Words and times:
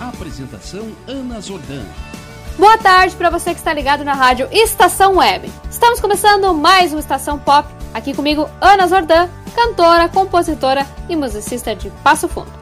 Apresentação 0.00 0.92
Ana 1.08 1.40
Zordan. 1.40 1.84
Boa 2.58 2.76
tarde 2.76 3.16
para 3.16 3.30
você 3.30 3.52
que 3.52 3.58
está 3.58 3.72
ligado 3.72 4.04
na 4.04 4.12
rádio 4.12 4.46
Estação 4.52 5.16
Web. 5.16 5.50
Estamos 5.70 6.00
começando 6.00 6.52
mais 6.52 6.92
uma 6.92 7.00
Estação 7.00 7.38
Pop. 7.38 7.66
Aqui 7.94 8.12
comigo, 8.12 8.48
Ana 8.60 8.86
Zordan, 8.86 9.28
cantora, 9.54 10.08
compositora 10.08 10.86
e 11.08 11.16
musicista 11.16 11.74
de 11.74 11.88
Passo 12.04 12.28
Fundo. 12.28 12.52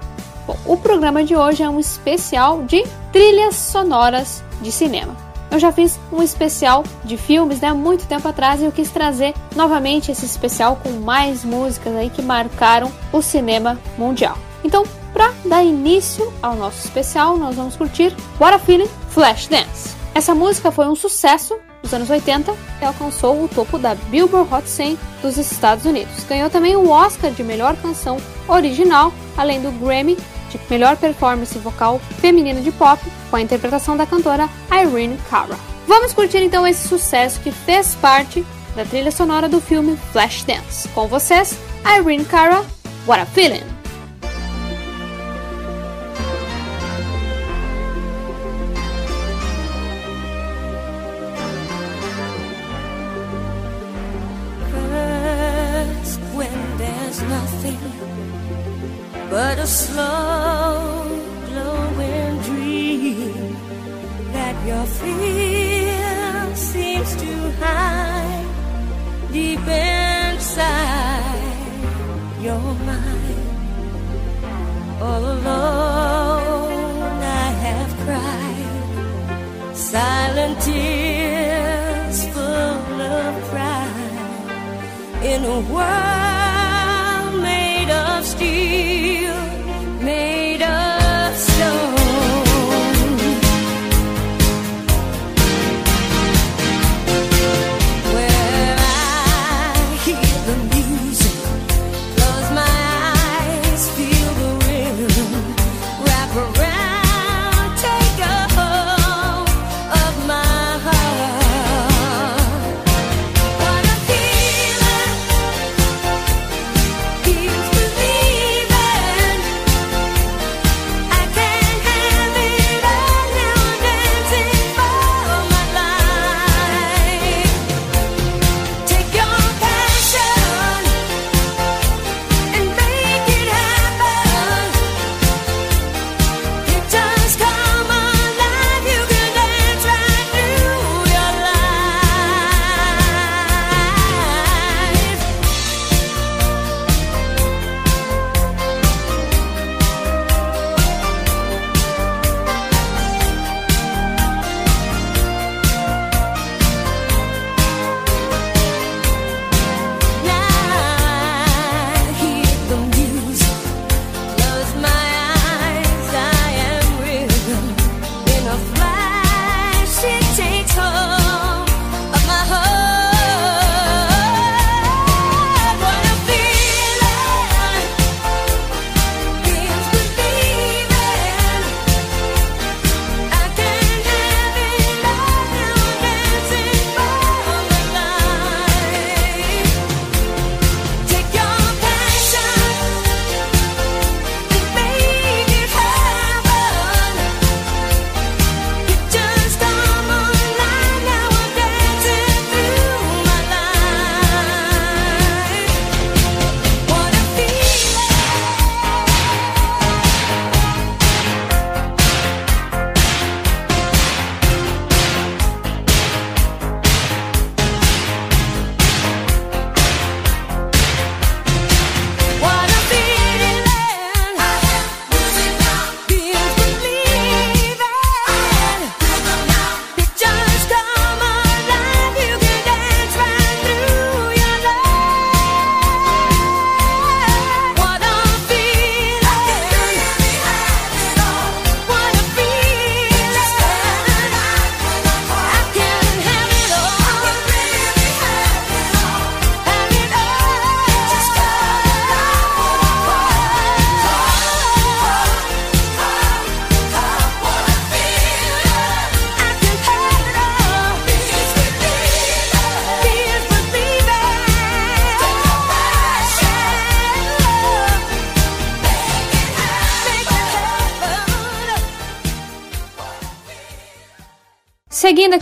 Bom, 0.47 0.57
o 0.65 0.77
programa 0.77 1.25
de 1.25 1.35
hoje 1.35 1.65
é 1.65 1.69
um 1.69 1.81
especial 1.81 2.63
de 2.63 2.85
trilhas 3.13 3.57
sonoras 3.57 4.45
de 4.61 4.71
cinema. 4.71 5.17
Eu 5.51 5.59
já 5.59 5.73
fiz 5.73 5.99
um 6.13 6.23
especial 6.23 6.85
de 7.05 7.17
filmes 7.17 7.61
né, 7.61 7.69
há 7.69 7.75
muito 7.75 8.07
tempo 8.07 8.29
atrás 8.29 8.61
e 8.61 8.65
eu 8.65 8.73
quis 8.73 8.91
trazer 8.91 9.35
novamente 9.57 10.11
esse 10.11 10.25
especial 10.25 10.77
com 10.77 10.91
mais 11.01 11.45
músicas 11.45 11.97
aí 11.97 12.11
que 12.11 12.23
marcaram 12.23 12.93
o 13.13 13.21
cinema 13.21 13.79
mundial. 13.99 14.37
Então, 14.63 14.85
para 15.15 15.33
dar 15.47 15.63
início 15.63 16.31
ao 16.43 16.57
nosso 16.57 16.85
especial, 16.85 17.39
nós 17.39 17.55
vamos 17.55 17.77
curtir 17.77 18.15
What 18.41 18.57
a 18.57 18.59
Feeling 18.59 18.91
Flashdance. 19.11 19.95
Essa 20.13 20.35
música 20.35 20.73
foi 20.73 20.87
um 20.89 20.97
sucesso 20.97 21.57
nos 21.83 21.95
anos 21.95 22.11
80 22.11 22.53
e 22.83 22.85
alcançou 22.85 23.45
o 23.45 23.49
topo 23.49 23.79
da 23.79 23.95
Billboard 23.95 24.53
Hot 24.53 24.69
100 24.69 24.99
dos 25.23 25.39
Estados 25.39 25.85
Unidos. 25.85 26.25
Ganhou 26.29 26.51
também 26.51 26.75
o 26.75 26.91
Oscar 26.91 27.31
de 27.31 27.45
melhor 27.45 27.77
canção 27.77 28.17
original, 28.49 29.13
além 29.37 29.63
do 29.63 29.71
Grammy 29.71 30.19
de 30.51 30.61
melhor 30.69 30.97
performance 30.97 31.57
vocal 31.59 32.01
feminina 32.21 32.61
de 32.61 32.71
pop, 32.73 33.01
com 33.31 33.37
a 33.37 33.41
interpretação 33.41 33.97
da 33.97 34.07
cantora 34.07 34.49
Irene 34.71 35.19
Cara. 35.31 35.57
Vamos 35.87 36.13
curtir 36.13 36.39
então 36.39 36.67
esse 36.67 36.89
sucesso 36.89 37.41
que 37.41 37.51
fez 37.51 37.95
parte 37.97 38.45
da 38.75 38.85
trilha 38.85 39.11
sonora 39.11 39.49
do 39.49 39.61
filme 39.61 39.97
Flashdance. 40.13 40.89
Com 40.89 41.07
vocês, 41.07 41.57
Irene 41.85 42.25
Cara, 42.25 42.65
What 43.07 43.23
a 43.23 43.27
Feeling! 43.27 43.74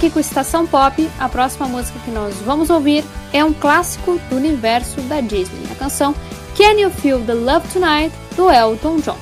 Aqui 0.02 0.10
com 0.10 0.18
Estação 0.18 0.66
Pop, 0.66 1.08
a 1.20 1.28
próxima 1.28 1.68
música 1.68 1.96
que 2.04 2.10
nós 2.10 2.34
vamos 2.44 2.70
ouvir 2.70 3.04
é 3.32 3.44
um 3.44 3.52
clássico 3.52 4.18
do 4.28 4.34
universo 4.34 5.00
da 5.02 5.20
Disney, 5.20 5.62
a 5.70 5.76
canção 5.76 6.12
Can 6.56 6.72
You 6.72 6.90
Feel 6.90 7.20
the 7.24 7.34
Love 7.34 7.68
Tonight 7.68 8.12
do 8.34 8.50
Elton 8.50 8.96
John. 8.96 9.16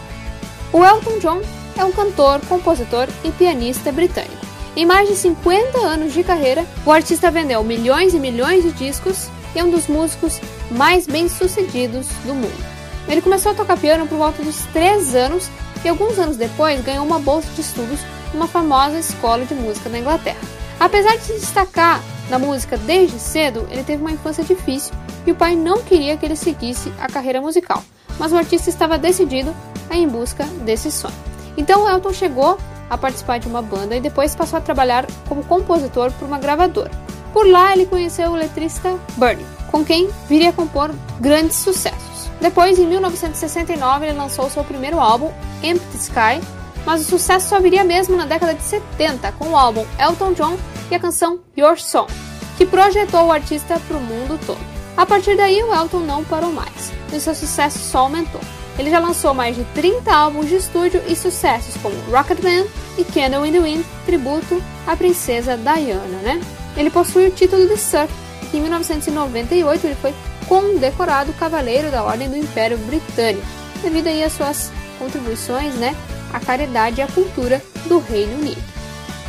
O 0.73 0.83
Elton 0.83 1.19
John 1.19 1.43
é 1.77 1.85
um 1.85 1.93
cantor, 1.93 2.41
compositor 2.49 3.09
e 3.23 3.31
pianista 3.31 3.93
britânico. 3.93 4.35
Em 4.75 4.87
mais 4.87 5.07
de 5.07 5.17
50 5.17 5.79
anos 5.81 6.15
de 6.15 6.25
carreira, 6.25 6.65
o 6.87 6.91
artista 6.91 7.31
vendeu 7.31 7.63
milhões 7.63 8.15
e 8.15 8.19
milhões 8.19 8.63
de 8.63 8.73
discos 8.73 9.29
e 9.55 9.59
é 9.59 9.65
um 9.65 9.71
dos 9.71 9.87
músicos 9.87 10.41
mais 10.71 11.07
bem-sucedidos 11.07 12.07
do 12.25 12.33
mundo. 12.33 12.65
Ele 13.07 13.21
começou 13.21 13.53
a 13.53 13.55
tocar 13.55 13.77
piano 13.77 14.07
por 14.07 14.17
volta 14.17 14.43
dos 14.43 14.57
3 14.73 15.15
anos 15.15 15.51
e 15.85 15.89
alguns 15.91 16.19
anos 16.19 16.39
depois 16.39 16.83
ganhou 16.83 17.05
uma 17.05 17.19
bolsa 17.19 17.49
de 17.55 17.61
estudos 17.61 18.01
numa 18.33 18.49
famosa 18.49 18.99
escola 18.99 19.45
de 19.45 19.55
música 19.55 19.91
da 19.91 19.99
Inglaterra. 19.99 20.50
Apesar 20.81 21.19
de 21.19 21.25
se 21.25 21.35
destacar 21.35 22.01
na 22.31 22.39
música 22.39 22.79
desde 22.79 23.19
cedo, 23.19 23.69
ele 23.71 23.85
teve 23.85 24.01
uma 24.01 24.13
infância 24.13 24.43
difícil 24.43 24.95
e 25.27 25.31
o 25.31 25.35
pai 25.35 25.55
não 25.55 25.83
queria 25.83 26.17
que 26.17 26.25
ele 26.25 26.35
seguisse 26.35 26.91
a 26.99 27.07
carreira 27.07 27.39
musical, 27.39 27.85
mas 28.19 28.33
o 28.33 28.37
artista 28.39 28.71
estava 28.71 28.97
decidido 28.97 29.55
a 29.91 29.97
ir 29.97 30.05
em 30.05 30.09
busca 30.09 30.45
desse 30.65 30.91
sonho. 30.91 31.15
Então 31.55 31.87
Elton 31.87 32.15
chegou 32.15 32.57
a 32.89 32.97
participar 32.97 33.39
de 33.39 33.47
uma 33.47 33.61
banda 33.61 33.95
e 33.95 34.01
depois 34.01 34.35
passou 34.35 34.57
a 34.57 34.63
trabalhar 34.63 35.07
como 35.29 35.45
compositor 35.45 36.11
por 36.13 36.27
uma 36.27 36.39
gravadora. 36.39 36.91
Por 37.31 37.47
lá 37.47 37.75
ele 37.75 37.85
conheceu 37.85 38.31
o 38.31 38.35
letrista 38.35 38.99
Bernie, 39.19 39.45
com 39.71 39.85
quem 39.85 40.09
viria 40.27 40.49
a 40.49 40.53
compor 40.53 40.91
grandes 41.21 41.57
sucessos. 41.57 42.31
Depois, 42.41 42.79
em 42.79 42.87
1969, 42.87 44.07
ele 44.07 44.19
lançou 44.19 44.49
seu 44.49 44.65
primeiro 44.65 44.99
álbum, 44.99 45.31
Empty 45.63 45.97
Sky, 45.99 46.41
mas 46.87 47.03
o 47.03 47.05
sucesso 47.05 47.49
só 47.49 47.61
viria 47.61 47.85
mesmo 47.85 48.17
na 48.17 48.25
década 48.25 48.55
de 48.55 48.63
70 48.63 49.31
com 49.33 49.51
o 49.51 49.57
álbum 49.57 49.85
Elton 49.99 50.33
John 50.33 50.57
e 50.91 50.95
a 50.95 51.01
canção 51.01 51.41
Your 51.57 51.79
Song, 51.79 52.13
que 52.57 52.67
projetou 52.67 53.27
o 53.27 53.33
artista 53.33 53.81
para 53.87 53.97
o 53.97 54.01
mundo 54.01 54.39
todo. 54.47 54.61
A 54.97 55.07
partir 55.07 55.37
daí, 55.37 55.63
o 55.63 55.75
Elton 55.75 56.01
não 56.01 56.25
parou 56.25 56.53
mais 56.53 56.93
e 57.13 57.21
seu 57.21 57.35
sucesso 57.35 57.79
só 57.79 58.01
aumentou. 58.01 58.41
Ele 58.79 58.91
já 58.91 58.99
lançou 58.99 59.35
mais 59.35 59.57
de 59.57 59.65
30 59.75 60.13
álbuns 60.13 60.49
de 60.49 60.57
estúdio 60.57 61.03
e 61.07 61.15
sucessos 61.15 61.77
como 61.83 61.95
Rocketman 62.11 62.67
e 62.97 63.05
Candle 63.05 63.45
in 63.47 63.53
the 63.53 63.61
Wind, 63.61 63.85
tributo 64.07 64.63
à 64.87 64.97
princesa 64.97 65.57
Diana, 65.57 66.19
né? 66.23 66.41
Ele 66.77 66.91
possui 66.91 67.29
o 67.29 67.31
título 67.31 67.67
de 67.67 67.77
Sir, 67.77 68.09
e 68.53 68.57
em 68.57 68.61
1998 68.61 69.87
ele 69.87 69.97
foi 69.97 70.15
condecorado 70.49 71.33
Cavaleiro 71.35 71.91
da 71.91 72.03
Ordem 72.03 72.29
do 72.29 72.37
Império 72.37 72.79
Britânico, 72.79 73.47
devido 73.83 74.07
aí 74.07 74.25
às 74.25 74.33
suas 74.33 74.73
contribuições, 74.99 75.75
né, 75.75 75.95
à 76.33 76.41
caridade 76.41 77.01
e 77.01 77.03
à 77.03 77.07
cultura 77.07 77.63
do 77.87 77.99
Reino 77.99 78.39
Unido. 78.39 78.80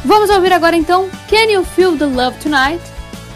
Vamos 0.04 0.32
ouvir 0.32 0.52
agora 0.52 0.76
então 0.76 1.08
Can 1.30 1.52
You 1.52 1.64
Feel 1.64 1.96
the 1.96 2.06
Love 2.06 2.38
Tonight, 2.40 2.82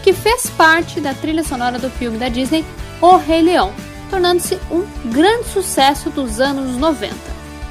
que 0.02 0.12
fez 0.12 0.50
parte 0.50 1.00
da 1.00 1.14
trilha 1.14 1.44
sonora 1.44 1.78
do 1.78 1.88
filme 1.88 2.18
da 2.18 2.28
Disney 2.28 2.64
O 3.00 3.16
Rei 3.16 3.40
Leão, 3.40 3.72
tornando-se 4.10 4.58
um 4.68 4.84
grande 5.10 5.44
sucesso 5.44 6.10
dos 6.10 6.40
anos 6.40 6.76
90. 6.76 7.14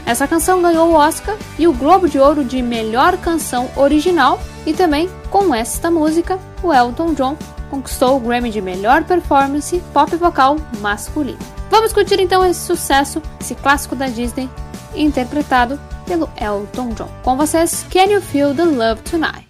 Essa 0.05 0.27
canção 0.27 0.61
ganhou 0.61 0.91
o 0.91 0.93
Oscar 0.93 1.35
e 1.59 1.67
o 1.67 1.73
Globo 1.73 2.07
de 2.07 2.19
Ouro 2.19 2.45
de 2.45 2.61
Melhor 2.61 3.17
Canção 3.17 3.69
Original 3.75 4.39
e 4.65 4.71
também, 4.71 5.09
com 5.29 5.53
esta 5.53 5.91
música, 5.91 6.39
o 6.63 6.73
Elton 6.73 7.13
John 7.15 7.37
conquistou 7.69 8.15
o 8.15 8.19
Grammy 8.19 8.49
de 8.49 8.61
Melhor 8.61 9.03
Performance 9.03 9.83
Pop 9.91 10.15
Vocal 10.15 10.55
Masculino. 10.79 11.39
Vamos 11.69 11.91
curtir 11.91 12.21
então 12.21 12.45
esse 12.45 12.61
sucesso, 12.61 13.21
esse 13.41 13.55
clássico 13.55 13.95
da 13.95 14.07
Disney, 14.07 14.49
interpretado 14.95 15.77
pelo 16.05 16.29
Elton 16.37 16.93
John. 16.95 17.09
Com 17.23 17.35
vocês, 17.35 17.85
Can 17.89 18.11
You 18.11 18.21
Feel 18.21 18.53
the 18.53 18.65
Love 18.65 19.01
Tonight? 19.03 19.45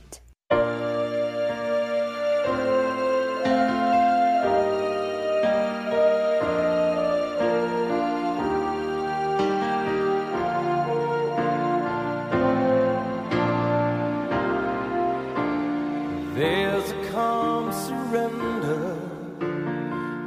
There's 16.36 16.92
a 16.92 17.12
calm 17.14 17.72
surrender 17.72 18.98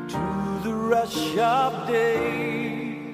to 0.09 0.61
the 0.63 0.73
rush 0.73 1.37
of 1.37 1.87
day 1.87 3.13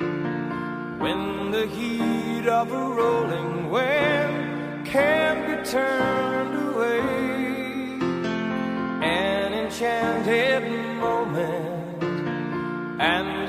when 1.00 1.50
the 1.50 1.66
heat 1.66 2.46
of 2.46 2.70
a 2.72 2.93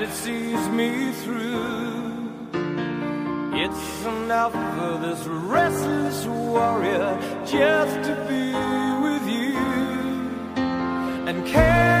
it 0.06 0.12
sees 0.12 0.68
me 0.68 1.10
through. 1.12 2.30
It's 3.54 4.04
enough 4.04 4.52
for 4.52 4.98
this 5.04 5.26
restless 5.26 6.26
warrior 6.26 7.18
just 7.44 7.94
to 8.08 8.14
be 8.28 8.52
with 9.06 9.26
you. 9.28 9.58
And 11.28 11.44
can 11.46 11.95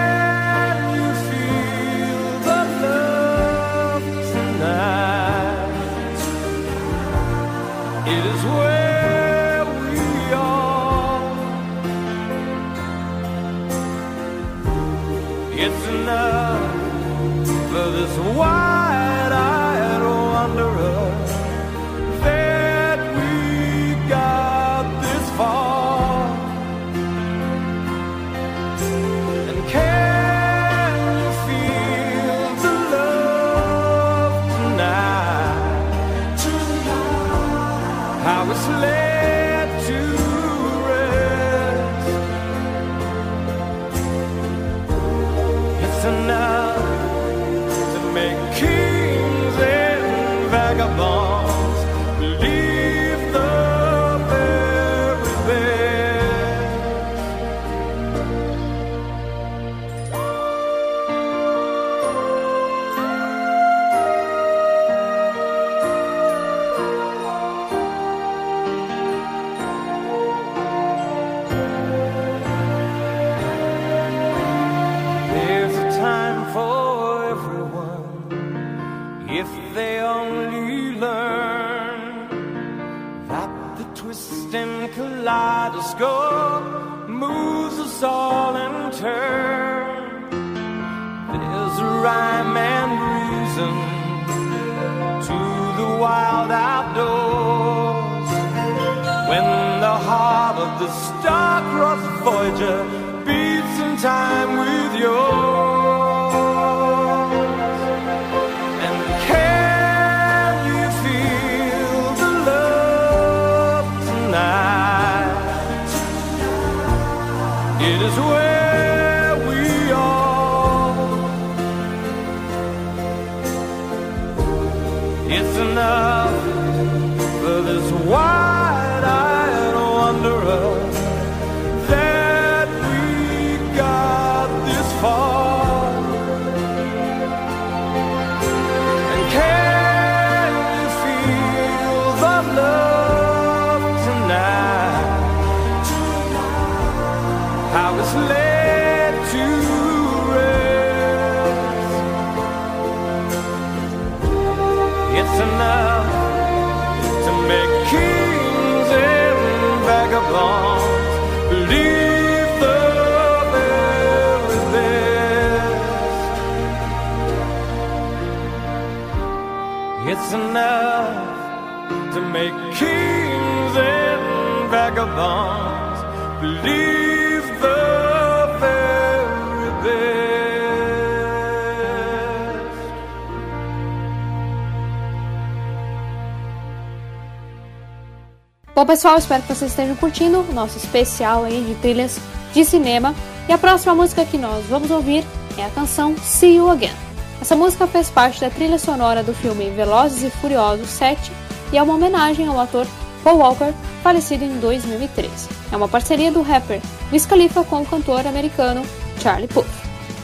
Bom, 188.86 188.92
pessoal, 188.92 189.18
espero 189.18 189.42
que 189.42 189.52
vocês 189.52 189.72
estejam 189.72 189.96
curtindo 189.96 190.42
o 190.48 190.52
nosso 190.54 190.78
especial 190.78 191.42
aí 191.42 191.60
de 191.64 191.74
trilhas 191.80 192.20
de 192.54 192.64
cinema. 192.64 193.16
E 193.48 193.52
a 193.52 193.58
próxima 193.58 193.96
música 193.96 194.24
que 194.24 194.38
nós 194.38 194.64
vamos 194.66 194.92
ouvir 194.92 195.24
é 195.58 195.64
a 195.64 195.70
canção 195.70 196.16
See 196.18 196.54
You 196.54 196.70
Again. 196.70 196.94
Essa 197.40 197.56
música 197.56 197.88
fez 197.88 198.10
parte 198.10 198.40
da 198.40 198.48
trilha 198.48 198.78
sonora 198.78 199.24
do 199.24 199.34
filme 199.34 199.70
Velozes 199.70 200.22
e 200.22 200.30
Furiosos 200.30 200.88
7 200.88 201.32
e 201.72 201.76
é 201.76 201.82
uma 201.82 201.94
homenagem 201.94 202.46
ao 202.46 202.60
ator 202.60 202.86
Paul 203.24 203.38
Walker, 203.38 203.74
falecido 204.04 204.44
em 204.44 204.60
2003. 204.60 205.48
É 205.72 205.76
uma 205.76 205.88
parceria 205.88 206.30
do 206.30 206.42
rapper 206.42 206.80
Wiz 207.12 207.26
Khalifa 207.26 207.64
com 207.64 207.82
o 207.82 207.86
cantor 207.86 208.24
americano 208.24 208.86
Charlie 209.20 209.48
Puth. 209.48 209.66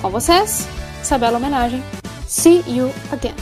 Com 0.00 0.08
vocês, 0.08 0.68
essa 1.00 1.18
bela 1.18 1.38
homenagem, 1.38 1.82
See 2.28 2.62
You 2.68 2.92
Again. 3.10 3.41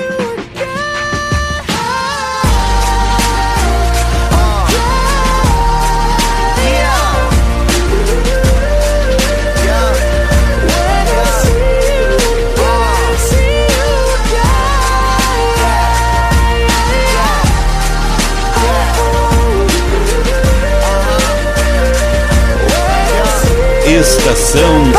Estação 24.51 24.91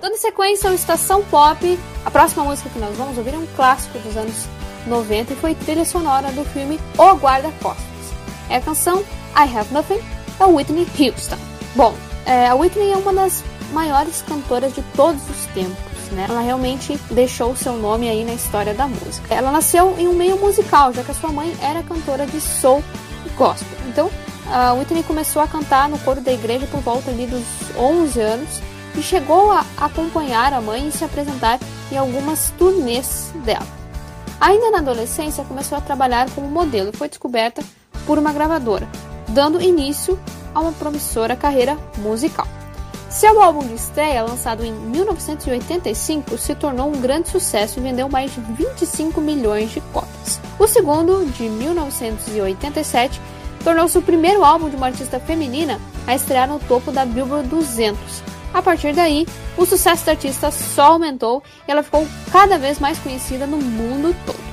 Dando 0.00 0.16
sequência 0.16 0.70
ao 0.70 0.76
Estação 0.76 1.24
Pop, 1.24 1.78
a 2.04 2.10
próxima 2.10 2.44
música 2.44 2.70
que 2.70 2.78
nós 2.78 2.96
vamos 2.96 3.18
ouvir 3.18 3.34
é 3.34 3.36
um 3.36 3.48
clássico 3.56 3.98
dos 3.98 4.16
anos 4.16 4.46
90 4.86 5.32
e 5.32 5.36
foi 5.36 5.56
trilha 5.56 5.84
sonora 5.84 6.30
do 6.30 6.44
filme 6.44 6.78
O 6.96 7.14
Guarda-Costas. 7.14 7.84
É 8.48 8.58
a 8.58 8.60
canção 8.60 9.00
I 9.34 9.58
Have 9.58 9.74
Nothing, 9.74 9.98
da 10.38 10.46
Whitney 10.46 10.86
Houston. 11.00 11.36
Bom, 11.74 11.96
é, 12.24 12.46
a 12.46 12.54
Whitney 12.54 12.92
é 12.92 12.96
uma 12.96 13.12
das 13.12 13.42
maiores 13.72 14.22
cantoras 14.22 14.72
de 14.72 14.82
todos 14.94 15.20
os 15.28 15.46
tempos. 15.46 16.12
Né? 16.12 16.26
Ela 16.28 16.42
realmente 16.42 16.96
deixou 17.10 17.56
seu 17.56 17.72
nome 17.72 18.08
aí 18.08 18.24
na 18.24 18.34
história 18.34 18.72
da 18.72 18.86
música. 18.86 19.34
Ela 19.34 19.50
nasceu 19.50 19.96
em 19.98 20.06
um 20.06 20.14
meio 20.14 20.38
musical, 20.38 20.92
já 20.92 21.02
que 21.02 21.10
a 21.10 21.14
sua 21.14 21.32
mãe 21.32 21.52
era 21.60 21.82
cantora 21.82 22.24
de 22.24 22.40
soul 22.40 22.84
e 23.26 23.30
gospel. 23.30 23.78
Então, 23.88 24.08
a 24.50 24.72
Whitney 24.72 25.02
começou 25.04 25.40
a 25.40 25.46
cantar 25.46 25.88
no 25.88 25.98
coro 26.00 26.20
da 26.20 26.32
igreja 26.32 26.66
por 26.66 26.80
volta 26.80 27.10
ali 27.10 27.26
dos 27.26 27.44
11 27.76 28.20
anos 28.20 28.60
e 28.96 29.02
chegou 29.02 29.52
a 29.52 29.64
acompanhar 29.76 30.52
a 30.52 30.60
mãe 30.60 30.88
e 30.88 30.92
se 30.92 31.04
apresentar 31.04 31.58
em 31.90 31.96
algumas 31.96 32.50
turnês 32.58 33.32
dela. 33.44 33.66
Ainda 34.40 34.70
na 34.70 34.78
adolescência, 34.78 35.44
começou 35.44 35.78
a 35.78 35.80
trabalhar 35.80 36.28
como 36.30 36.48
modelo 36.48 36.90
e 36.92 36.96
foi 36.96 37.08
descoberta 37.08 37.62
por 38.06 38.18
uma 38.18 38.32
gravadora, 38.32 38.88
dando 39.28 39.62
início 39.62 40.18
a 40.54 40.60
uma 40.60 40.72
promissora 40.72 41.36
carreira 41.36 41.78
musical. 41.98 42.46
Seu 43.08 43.42
álbum 43.42 43.66
de 43.66 43.74
estreia, 43.74 44.22
lançado 44.22 44.64
em 44.64 44.72
1985, 44.72 46.38
se 46.38 46.54
tornou 46.54 46.88
um 46.88 47.00
grande 47.00 47.28
sucesso 47.28 47.78
e 47.78 47.82
vendeu 47.82 48.08
mais 48.08 48.32
de 48.32 48.40
25 48.40 49.20
milhões 49.20 49.70
de 49.70 49.80
cópias. 49.92 50.40
O 50.58 50.66
segundo, 50.66 51.26
de 51.32 51.48
1987, 51.48 53.20
tornou-se 53.64 53.96
o 53.96 54.02
primeiro 54.02 54.44
álbum 54.44 54.68
de 54.68 54.76
uma 54.76 54.86
artista 54.86 55.20
feminina 55.20 55.80
a 56.06 56.14
estrear 56.14 56.48
no 56.48 56.58
topo 56.58 56.90
da 56.90 57.04
Billboard 57.04 57.48
200. 57.48 57.98
A 58.52 58.60
partir 58.60 58.92
daí, 58.92 59.26
o 59.56 59.64
sucesso 59.64 60.04
da 60.04 60.12
artista 60.12 60.50
só 60.50 60.92
aumentou 60.92 61.42
e 61.66 61.70
ela 61.70 61.82
ficou 61.82 62.06
cada 62.32 62.58
vez 62.58 62.78
mais 62.78 62.98
conhecida 62.98 63.46
no 63.46 63.58
mundo 63.58 64.14
todo. 64.26 64.50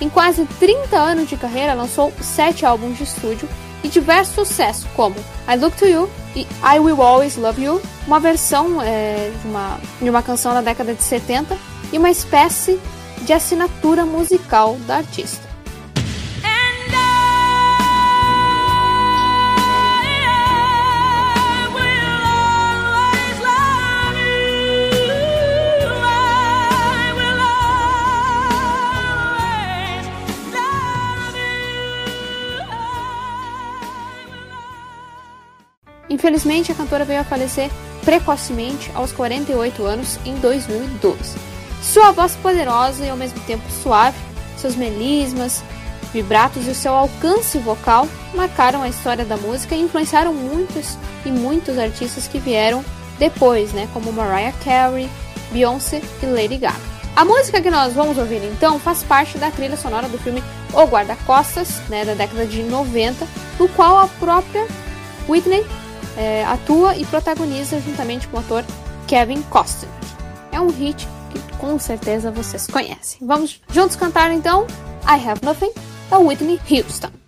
Em 0.00 0.08
quase 0.08 0.44
30 0.58 0.96
anos 0.96 1.28
de 1.28 1.36
carreira, 1.36 1.74
lançou 1.74 2.12
sete 2.20 2.64
álbuns 2.64 2.96
de 2.96 3.04
estúdio 3.04 3.48
e 3.82 3.88
diversos 3.88 4.34
sucessos, 4.34 4.86
como 4.94 5.16
I 5.48 5.56
Look 5.56 5.76
to 5.76 5.86
You 5.86 6.10
e 6.34 6.46
I 6.62 6.78
Will 6.78 7.02
Always 7.02 7.36
Love 7.36 7.62
You, 7.62 7.82
uma 8.06 8.20
versão 8.20 8.80
é, 8.82 9.30
de, 9.42 9.48
uma, 9.48 9.78
de 10.00 10.10
uma 10.10 10.22
canção 10.22 10.54
da 10.54 10.60
década 10.60 10.94
de 10.94 11.02
70 11.02 11.56
e 11.92 11.98
uma 11.98 12.10
espécie 12.10 12.80
de 13.22 13.32
assinatura 13.32 14.04
musical 14.04 14.76
da 14.86 14.96
artista. 14.96 15.49
Infelizmente, 36.20 36.70
a 36.70 36.74
cantora 36.74 37.02
veio 37.02 37.22
a 37.22 37.24
falecer 37.24 37.70
precocemente 38.04 38.90
aos 38.94 39.10
48 39.10 39.82
anos 39.86 40.18
em 40.26 40.34
2012. 40.34 41.38
Sua 41.82 42.12
voz 42.12 42.36
poderosa 42.36 43.06
e 43.06 43.08
ao 43.08 43.16
mesmo 43.16 43.40
tempo 43.40 43.64
suave, 43.82 44.18
seus 44.58 44.76
melismas, 44.76 45.64
vibratos 46.12 46.66
e 46.66 46.70
o 46.70 46.74
seu 46.74 46.92
alcance 46.92 47.56
vocal 47.58 48.06
marcaram 48.34 48.82
a 48.82 48.88
história 48.90 49.24
da 49.24 49.38
música 49.38 49.74
e 49.74 49.80
influenciaram 49.80 50.34
muitos 50.34 50.98
e 51.24 51.30
muitos 51.30 51.78
artistas 51.78 52.28
que 52.28 52.38
vieram 52.38 52.84
depois, 53.18 53.72
né, 53.72 53.88
como 53.94 54.12
Mariah 54.12 54.54
Carey, 54.62 55.08
Beyoncé 55.50 56.02
e 56.22 56.26
Lady 56.26 56.58
Gaga. 56.58 56.76
A 57.16 57.24
música 57.24 57.62
que 57.62 57.70
nós 57.70 57.94
vamos 57.94 58.18
ouvir 58.18 58.42
então 58.44 58.78
faz 58.78 59.02
parte 59.02 59.38
da 59.38 59.50
trilha 59.50 59.76
sonora 59.76 60.06
do 60.06 60.18
filme 60.18 60.44
O 60.74 60.84
Guarda-Costas, 60.84 61.80
né, 61.88 62.04
da 62.04 62.12
década 62.12 62.44
de 62.44 62.62
90, 62.62 63.26
no 63.58 63.68
qual 63.70 63.96
a 63.96 64.06
própria 64.06 64.66
Whitney 65.26 65.64
é, 66.16 66.44
atua 66.44 66.96
e 66.96 67.04
protagoniza 67.06 67.80
juntamente 67.80 68.28
com 68.28 68.36
o 68.36 68.40
ator 68.40 68.64
Kevin 69.06 69.42
Costner. 69.42 69.90
É 70.52 70.60
um 70.60 70.70
hit 70.70 71.08
que 71.30 71.56
com 71.58 71.78
certeza 71.78 72.30
vocês 72.30 72.66
conhecem. 72.66 73.18
Vamos 73.22 73.60
juntos 73.72 73.96
cantar 73.96 74.32
então 74.32 74.66
I 75.04 75.28
Have 75.28 75.44
Nothing 75.44 75.72
da 76.10 76.18
Whitney 76.18 76.60
Houston. 76.70 77.19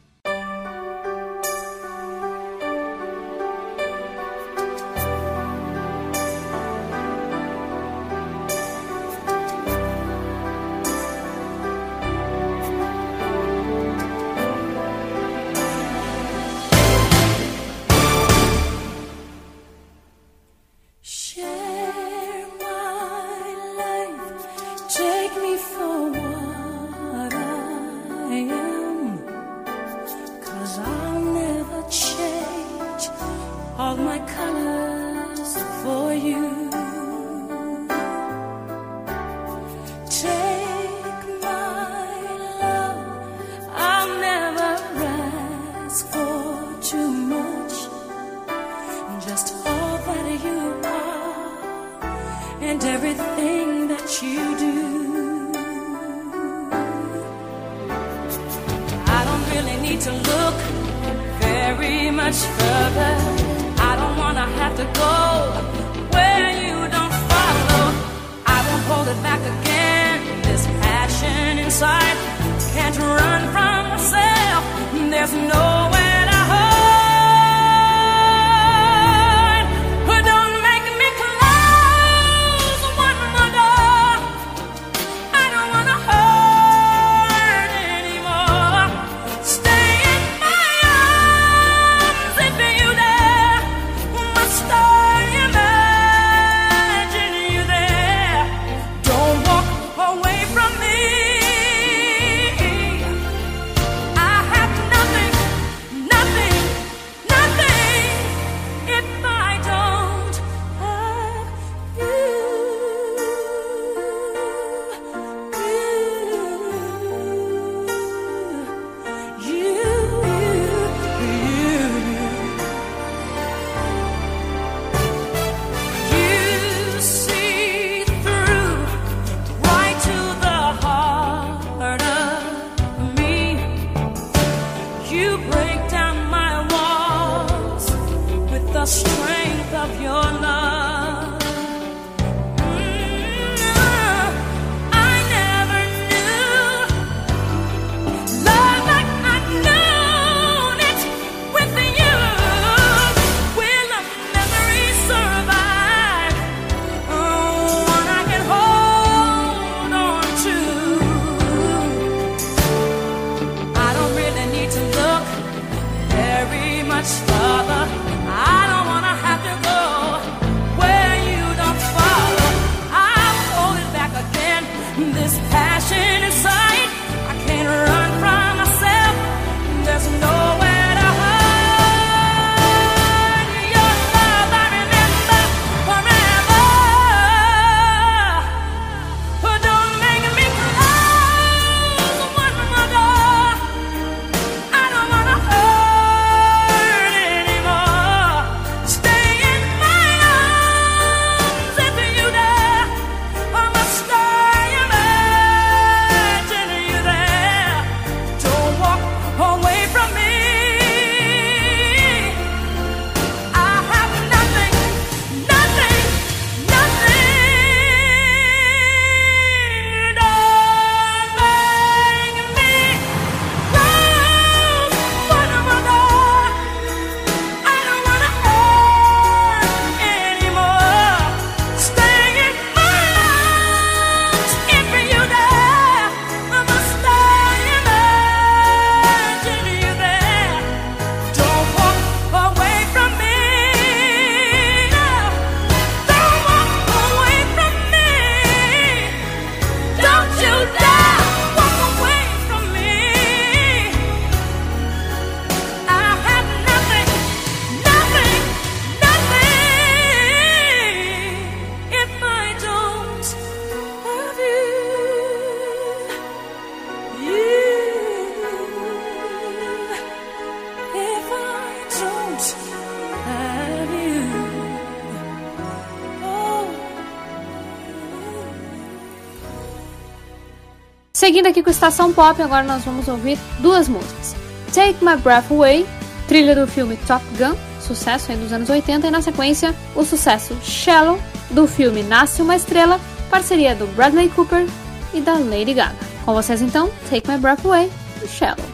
Seguindo 281.43 281.55
aqui 281.55 281.63
com 281.65 281.71
Estação 281.71 282.13
Pop, 282.13 282.41
agora 282.41 282.63
nós 282.63 282.85
vamos 282.85 283.09
ouvir 283.09 283.37
duas 283.59 283.89
músicas. 283.89 284.37
Take 284.73 285.05
My 285.05 285.17
Breath 285.17 285.51
Away, 285.51 285.85
trilha 286.29 286.55
do 286.55 286.69
filme 286.69 286.97
Top 286.99 287.25
Gun, 287.37 287.57
sucesso 287.81 288.31
aí 288.31 288.39
dos 288.39 288.53
anos 288.53 288.71
80, 288.71 289.09
e 289.09 289.11
na 289.11 289.21
sequência 289.21 289.75
o 289.97 290.05
sucesso 290.05 290.57
Shallow, 290.63 291.19
do 291.51 291.67
filme 291.67 292.05
Nasce 292.05 292.43
Uma 292.43 292.55
Estrela, 292.55 293.01
parceria 293.29 293.75
do 293.75 293.89
Bradley 293.89 294.29
Cooper 294.29 294.69
e 295.13 295.21
da 295.21 295.33
Lady 295.33 295.75
Gaga. 295.75 295.97
Com 296.25 296.33
vocês 296.33 296.63
então, 296.63 296.89
Take 297.11 297.29
My 297.29 297.39
Breath 297.39 297.67
Away 297.67 297.91
e 298.23 298.29
Shallow. 298.29 298.72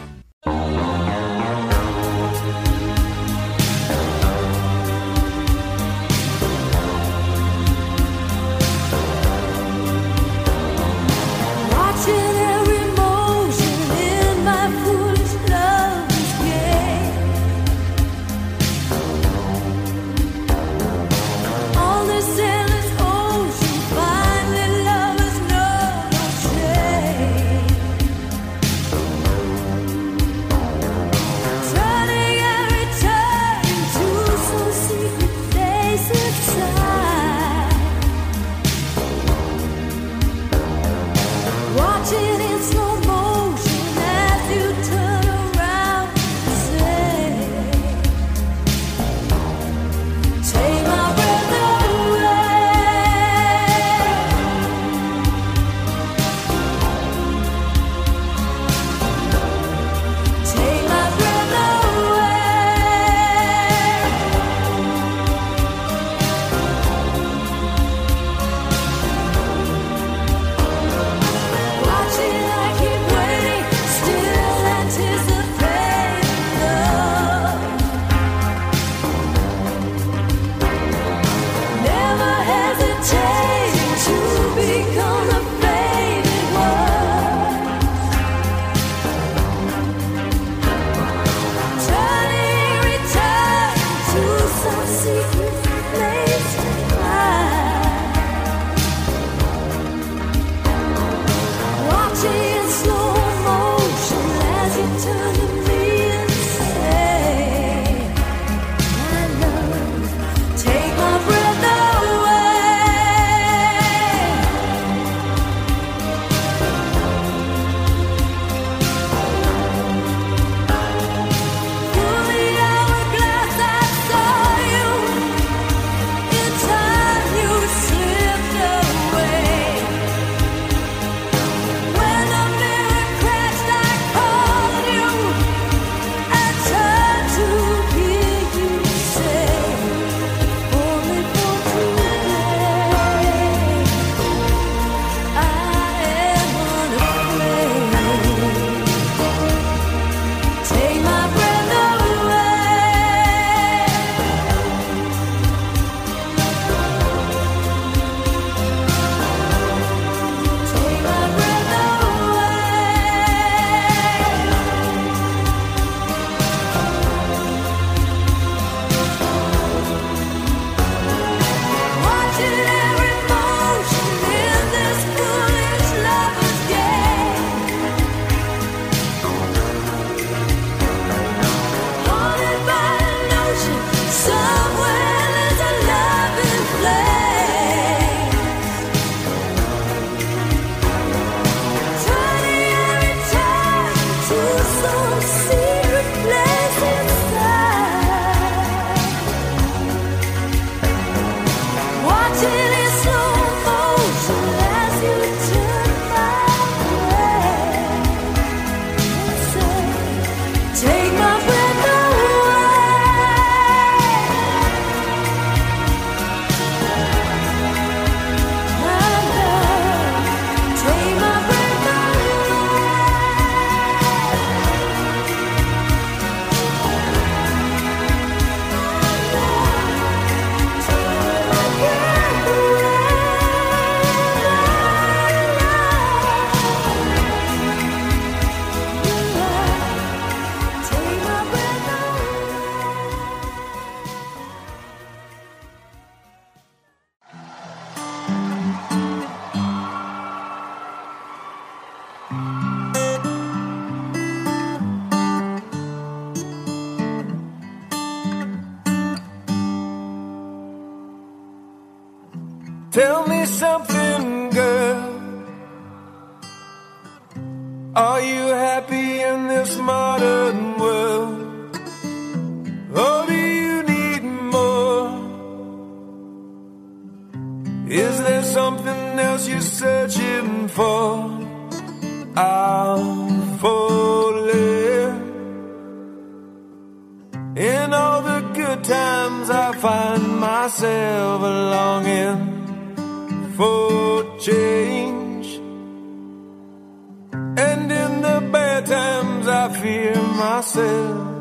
I 299.59 299.67
fear 299.73 300.15
myself. 300.15 301.38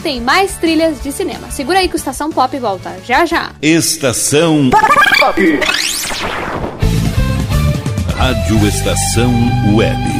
Tem 0.00 0.20
mais 0.20 0.56
trilhas 0.56 1.02
de 1.02 1.12
cinema. 1.12 1.50
Segura 1.50 1.78
aí 1.78 1.88
que 1.88 1.94
o 1.94 1.96
Estação 1.96 2.30
Pop 2.30 2.58
volta 2.58 2.96
já 3.04 3.24
já. 3.26 3.52
Estação 3.62 4.70
Rádio 8.16 8.66
Estação 8.68 9.32
Web. 9.74 10.19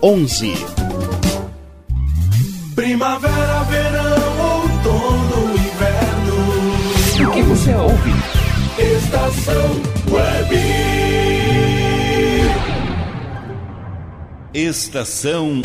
11. 0.00 0.54
Primavera, 2.76 3.64
verão, 3.64 4.62
outono, 4.62 5.54
inverno. 5.54 7.28
O 7.28 7.32
que 7.32 7.42
você 7.42 7.74
ouve? 7.74 8.12
Estação 8.78 9.82
Web. 10.12 10.56
Estação 14.54 15.62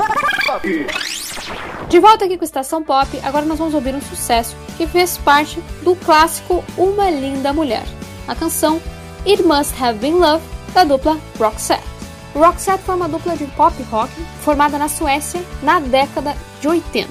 De 1.87 1.99
volta 1.99 2.25
aqui 2.25 2.37
com 2.37 2.43
Estação 2.43 2.83
Pop, 2.83 3.07
agora 3.23 3.45
nós 3.45 3.59
vamos 3.59 3.75
ouvir 3.75 3.93
um 3.93 4.01
sucesso 4.01 4.55
que 4.75 4.87
fez 4.87 5.17
parte 5.19 5.61
do 5.83 5.95
clássico 5.95 6.63
Uma 6.75 7.11
Linda 7.11 7.53
Mulher, 7.53 7.85
a 8.27 8.33
canção 8.33 8.81
It 9.25 9.43
Must 9.43 9.73
Have 9.81 9.99
Been 9.99 10.15
Love 10.15 10.43
da 10.73 10.83
dupla 10.83 11.19
Roxette. 11.37 11.92
Roxette 12.33 12.83
foi 12.83 12.95
uma 12.95 13.07
dupla 13.07 13.37
de 13.37 13.45
pop 13.45 13.75
rock 13.83 14.11
formada 14.41 14.77
na 14.77 14.89
Suécia 14.89 15.41
na 15.61 15.79
década 15.79 16.35
de 16.59 16.67
80. 16.67 17.09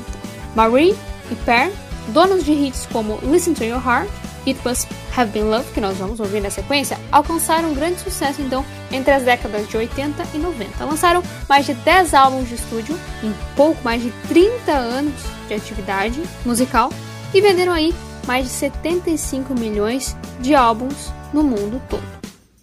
Marie 0.55 0.97
e 1.31 1.35
Per, 1.45 1.73
donos 2.09 2.45
de 2.45 2.53
hits 2.53 2.87
como 2.93 3.19
Listen 3.23 3.55
to 3.55 3.65
Your 3.65 3.83
Heart, 3.85 4.11
It 4.47 4.61
Must 4.67 4.89
Have 5.17 5.31
Been 5.31 5.45
Love, 5.45 5.71
que 5.73 5.81
nós 5.81 5.97
vamos 5.97 6.19
ouvir 6.19 6.41
na 6.41 6.51
sequência, 6.51 6.99
alcançaram 7.13 7.71
um 7.71 7.75
grande 7.75 8.01
sucesso 8.01 8.43
então 8.43 8.65
entre 8.91 9.13
as 9.13 9.23
décadas 9.23 9.69
de 9.69 9.77
80 9.77 10.27
e 10.35 10.39
90. 10.39 10.85
Lançaram 10.85 11.23
mais 11.49 11.67
de 11.67 11.75
10 11.75 12.15
álbuns 12.15 12.49
de 12.49 12.57
estúdio 12.57 12.99
em 13.23 13.33
pouco 13.55 13.83
mais 13.85 14.03
de 14.03 14.11
30 14.29 14.73
anos 14.73 15.15
de 15.47 15.55
atividade 15.55 16.21
musical 16.45 16.91
e 17.33 17.41
venderam 17.41 17.73
aí 17.73 17.95
mais 18.27 18.45
de 18.47 18.51
75 18.51 19.55
milhões 19.55 20.17
de 20.41 20.55
álbuns 20.55 21.13
no 21.33 21.43
mundo 21.43 21.81
todo. 21.89 22.03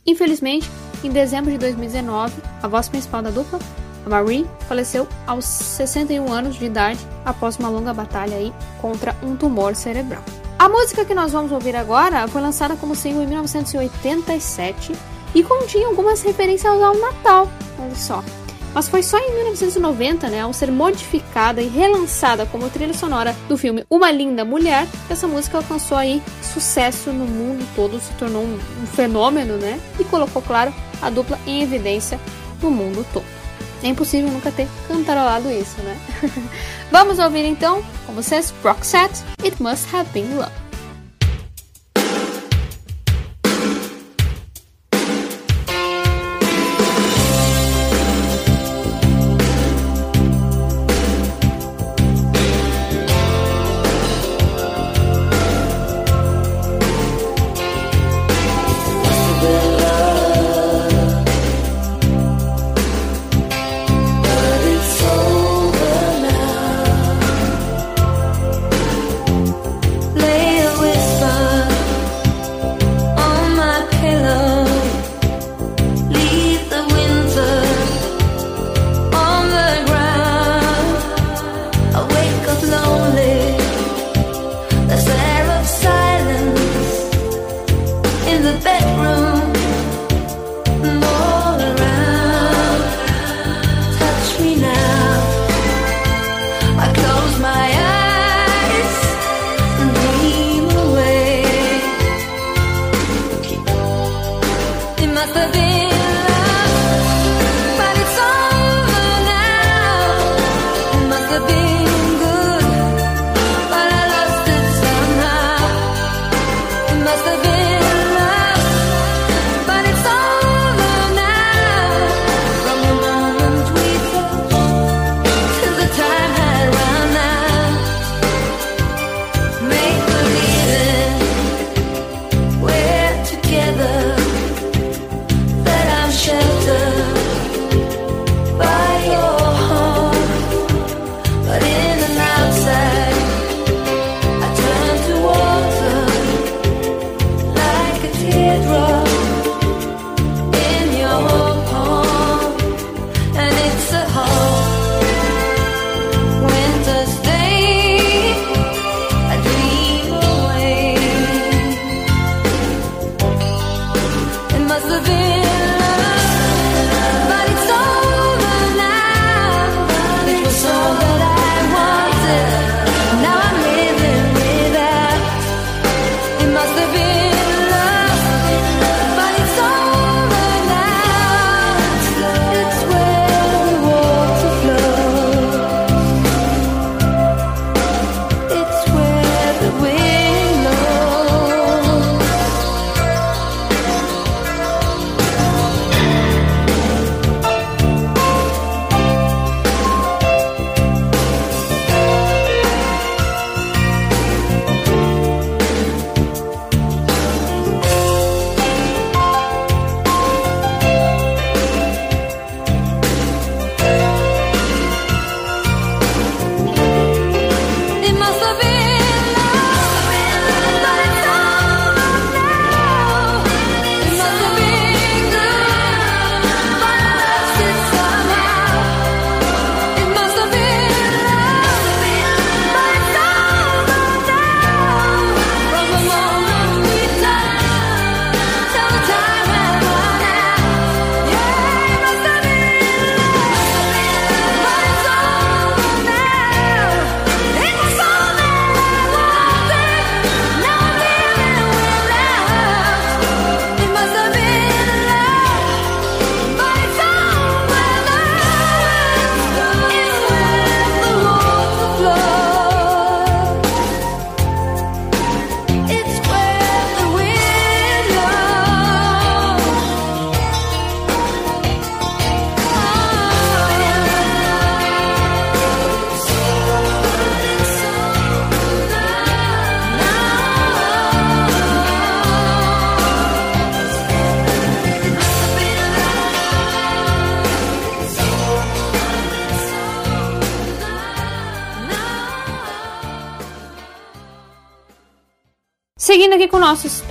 Infelizmente, 0.05 0.69
em 1.07 1.11
dezembro 1.11 1.51
de 1.51 1.57
2019, 1.57 2.33
a 2.61 2.67
voz 2.67 2.89
principal 2.89 3.21
da 3.21 3.29
dupla, 3.29 3.59
a 4.05 4.09
Marie, 4.09 4.47
faleceu 4.67 5.07
aos 5.27 5.45
61 5.45 6.31
anos 6.31 6.55
de 6.55 6.65
idade 6.65 6.99
após 7.25 7.57
uma 7.57 7.69
longa 7.69 7.93
batalha 7.93 8.35
aí 8.35 8.53
contra 8.81 9.15
um 9.21 9.35
tumor 9.35 9.75
cerebral. 9.75 10.23
A 10.57 10.67
música 10.67 11.05
que 11.05 11.13
nós 11.13 11.31
vamos 11.31 11.51
ouvir 11.51 11.75
agora 11.75 12.27
foi 12.27 12.41
lançada 12.41 12.75
como 12.75 12.95
single 12.95 13.23
em 13.23 13.27
1987 13.27 14.93
e 15.33 15.43
continha 15.43 15.87
algumas 15.87 16.21
referências 16.21 16.81
ao 16.81 16.97
Natal, 16.97 17.49
olha 17.79 17.95
só. 17.95 18.23
Mas 18.73 18.87
foi 18.87 19.01
só 19.01 19.17
em 19.17 19.33
1990, 19.35 20.29
né, 20.29 20.41
ao 20.41 20.53
ser 20.53 20.71
modificada 20.71 21.61
e 21.61 21.67
relançada 21.67 22.45
como 22.45 22.69
trilha 22.69 22.93
sonora 22.93 23.35
do 23.47 23.57
filme 23.57 23.85
Uma 23.89 24.11
Linda 24.11 24.45
Mulher, 24.45 24.87
que 25.07 25.13
essa 25.13 25.27
música 25.27 25.57
alcançou 25.57 25.97
aí 25.97 26.21
sucesso 26.41 27.11
no 27.11 27.25
mundo 27.25 27.67
todo, 27.75 27.99
se 27.99 28.13
tornou 28.13 28.43
um, 28.43 28.59
um 28.83 28.87
fenômeno, 28.87 29.57
né, 29.57 29.79
e 29.99 30.03
colocou, 30.03 30.41
claro, 30.41 30.73
a 31.01 31.09
dupla 31.09 31.39
em 31.47 31.61
evidência 31.61 32.19
no 32.61 32.69
mundo 32.69 33.05
todo. 33.11 33.25
É 33.81 33.87
impossível 33.87 34.29
nunca 34.29 34.51
ter 34.51 34.67
cantarolado 34.87 35.49
isso, 35.49 35.81
né? 35.81 35.97
Vamos 36.91 37.17
ouvir 37.17 37.45
então 37.45 37.81
com 38.05 38.13
vocês 38.13 38.53
Roxette, 38.61 39.23
It 39.41 39.61
Must 39.61 39.95
Have 39.95 40.09
Been 40.11 40.35
Love. 40.35 40.68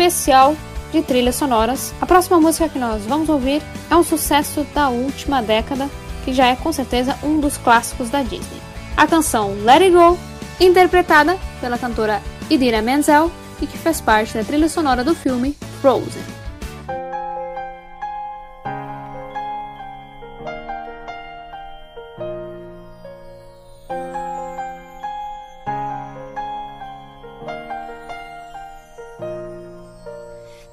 Especial 0.08 0.56
de 0.90 1.02
trilhas 1.02 1.36
sonoras, 1.36 1.94
a 2.00 2.06
próxima 2.06 2.40
música 2.40 2.68
que 2.68 2.78
nós 2.78 3.04
vamos 3.04 3.28
ouvir 3.28 3.62
é 3.90 3.96
um 3.96 4.02
sucesso 4.02 4.66
da 4.74 4.88
última 4.88 5.42
década, 5.42 5.88
que 6.24 6.32
já 6.32 6.46
é 6.46 6.56
com 6.56 6.72
certeza 6.72 7.16
um 7.22 7.38
dos 7.38 7.56
clássicos 7.58 8.08
da 8.08 8.22
Disney. 8.22 8.60
A 8.96 9.06
canção 9.06 9.54
Let 9.64 9.82
It 9.82 9.90
Go, 9.90 10.18
interpretada 10.58 11.38
pela 11.60 11.78
cantora 11.78 12.22
Idina 12.48 12.80
Menzel 12.80 13.30
e 13.60 13.66
que 13.66 13.78
faz 13.78 14.00
parte 14.00 14.34
da 14.34 14.44
trilha 14.44 14.68
sonora 14.68 15.04
do 15.04 15.14
filme 15.14 15.54
Frozen. 15.80 16.27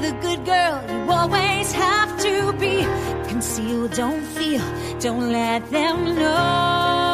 the 0.00 0.12
good 0.22 0.44
girl 0.44 0.82
you 0.88 1.12
always 1.12 1.72
have 1.72 2.18
to 2.20 2.52
be. 2.54 2.84
Conceal, 3.28 3.88
don't 3.88 4.22
feel, 4.22 4.62
don't 4.98 5.30
let 5.30 5.70
them 5.70 6.16
know. 6.16 7.09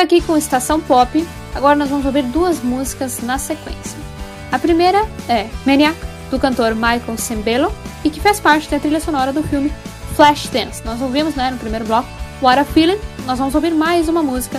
Seguindo 0.00 0.16
aqui 0.16 0.26
com 0.26 0.36
Estação 0.38 0.80
Pop, 0.80 1.28
agora 1.54 1.76
nós 1.76 1.90
vamos 1.90 2.06
ouvir 2.06 2.22
duas 2.22 2.62
músicas 2.62 3.20
na 3.20 3.36
sequência. 3.36 3.98
A 4.50 4.58
primeira 4.58 5.06
é 5.28 5.46
Maniac, 5.66 5.94
do 6.30 6.38
cantor 6.38 6.74
Michael 6.74 7.18
Sembello, 7.18 7.70
e 8.02 8.08
que 8.08 8.18
faz 8.18 8.40
parte 8.40 8.70
da 8.70 8.78
trilha 8.78 8.98
sonora 8.98 9.30
do 9.30 9.42
filme 9.42 9.70
Flashdance. 10.16 10.82
Nós 10.86 11.02
ouvimos 11.02 11.34
né, 11.34 11.50
no 11.50 11.58
primeiro 11.58 11.84
bloco 11.84 12.08
What 12.40 12.60
a 12.60 12.64
Feeling, 12.64 12.98
nós 13.26 13.38
vamos 13.38 13.54
ouvir 13.54 13.74
mais 13.74 14.08
uma 14.08 14.22
música 14.22 14.58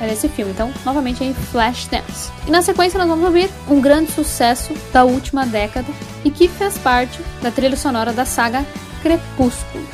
desse 0.00 0.28
filme, 0.28 0.50
então 0.50 0.72
novamente 0.84 1.22
aí 1.22 1.32
Flashdance. 1.52 2.32
E 2.48 2.50
na 2.50 2.60
sequência 2.60 2.98
nós 2.98 3.08
vamos 3.08 3.24
ouvir 3.24 3.48
um 3.68 3.80
grande 3.80 4.10
sucesso 4.10 4.74
da 4.92 5.04
última 5.04 5.46
década 5.46 5.86
e 6.24 6.32
que 6.32 6.48
fez 6.48 6.76
parte 6.78 7.20
da 7.40 7.52
trilha 7.52 7.76
sonora 7.76 8.12
da 8.12 8.24
saga 8.24 8.66
Crepúsculo. 9.02 9.86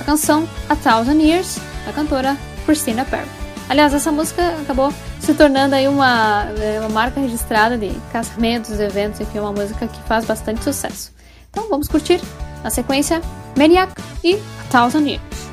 A 0.00 0.04
canção 0.04 0.48
A 0.68 0.76
Thousand 0.76 1.20
Years, 1.20 1.58
da 1.84 1.92
cantora 1.92 2.36
Christina 2.64 3.04
Perry. 3.04 3.47
Aliás, 3.68 3.92
essa 3.92 4.10
música 4.10 4.56
acabou 4.62 4.92
se 5.20 5.34
tornando 5.34 5.74
aí 5.74 5.86
uma, 5.86 6.46
é, 6.58 6.80
uma 6.80 6.88
marca 6.88 7.20
registrada 7.20 7.76
de 7.76 7.90
casamentos, 8.10 8.80
eventos, 8.80 9.20
enfim, 9.20 9.40
uma 9.40 9.52
música 9.52 9.86
que 9.86 10.00
faz 10.04 10.24
bastante 10.24 10.64
sucesso. 10.64 11.12
Então 11.50 11.68
vamos 11.68 11.86
curtir 11.86 12.20
na 12.62 12.70
sequência 12.70 13.20
Maniac 13.56 13.92
e 14.24 14.34
A 14.34 14.64
Thousand 14.70 15.06
Years. 15.06 15.47